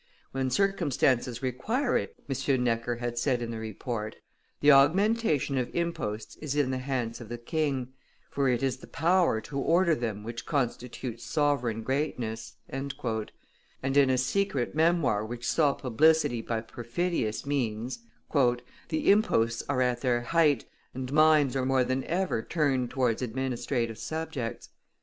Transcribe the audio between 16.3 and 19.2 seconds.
by perfidious means: "The